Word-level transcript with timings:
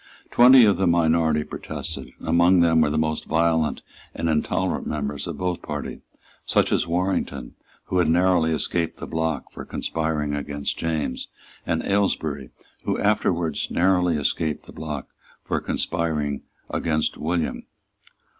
Twenty 0.31 0.65
of 0.65 0.77
the 0.77 0.87
minority 0.87 1.43
protested, 1.43 2.09
and 2.17 2.27
among 2.27 2.61
them 2.61 2.81
were 2.81 2.89
the 2.89 2.97
most 2.97 3.25
violent 3.25 3.83
and 4.15 4.27
intolerant 4.29 4.87
members 4.87 5.27
of 5.27 5.37
both 5.37 5.61
parties, 5.61 5.99
such 6.43 6.71
as 6.71 6.87
Warrington, 6.87 7.53
who 7.83 7.99
had 7.99 8.09
narrowly 8.09 8.51
escaped 8.51 8.97
the 8.97 9.05
block 9.05 9.51
for 9.51 9.63
conspiring 9.63 10.33
against 10.33 10.79
James, 10.79 11.27
and 11.67 11.83
Aylesbury, 11.83 12.49
who 12.83 12.97
afterwards 12.97 13.69
narrowly 13.69 14.17
escaped 14.17 14.65
the 14.65 14.73
block 14.73 15.09
for 15.43 15.61
conspiring 15.61 16.41
against 16.71 17.15
William. 17.15 17.67